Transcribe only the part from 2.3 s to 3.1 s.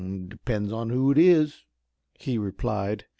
replied.